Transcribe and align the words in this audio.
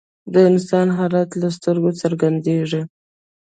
د 0.33 0.35
انسان 0.49 0.87
حالت 0.97 1.29
له 1.41 1.47
سترګو 1.57 1.89
څرګندیږي 2.01 2.81